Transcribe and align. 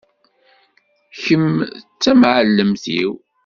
Kem 1.23 1.47
d 1.67 1.71
tamɛellemt-iw. 2.01 3.13